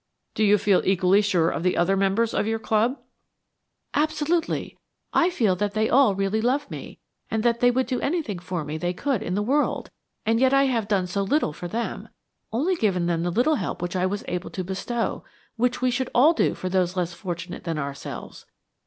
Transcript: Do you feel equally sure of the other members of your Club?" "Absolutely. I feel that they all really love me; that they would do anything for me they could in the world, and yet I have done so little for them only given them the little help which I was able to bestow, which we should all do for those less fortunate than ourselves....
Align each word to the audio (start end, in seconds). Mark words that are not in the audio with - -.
Do 0.33 0.43
you 0.43 0.57
feel 0.57 0.81
equally 0.83 1.21
sure 1.21 1.51
of 1.51 1.61
the 1.61 1.77
other 1.77 1.95
members 1.95 2.33
of 2.33 2.47
your 2.47 2.57
Club?" 2.57 2.99
"Absolutely. 3.93 4.75
I 5.13 5.29
feel 5.29 5.55
that 5.57 5.75
they 5.75 5.91
all 5.91 6.15
really 6.15 6.41
love 6.41 6.71
me; 6.71 6.97
that 7.29 7.59
they 7.59 7.69
would 7.69 7.85
do 7.85 8.01
anything 8.01 8.39
for 8.39 8.65
me 8.65 8.79
they 8.79 8.93
could 8.93 9.21
in 9.21 9.35
the 9.35 9.43
world, 9.43 9.91
and 10.25 10.39
yet 10.39 10.55
I 10.55 10.63
have 10.63 10.87
done 10.87 11.05
so 11.05 11.21
little 11.21 11.53
for 11.53 11.67
them 11.67 12.09
only 12.51 12.75
given 12.75 13.05
them 13.05 13.21
the 13.21 13.29
little 13.29 13.57
help 13.57 13.79
which 13.79 13.95
I 13.95 14.07
was 14.07 14.23
able 14.27 14.49
to 14.49 14.63
bestow, 14.63 15.23
which 15.55 15.83
we 15.83 15.91
should 15.91 16.09
all 16.15 16.33
do 16.33 16.55
for 16.55 16.67
those 16.67 16.95
less 16.97 17.13
fortunate 17.13 17.63
than 17.63 17.77
ourselves.... 17.77 18.47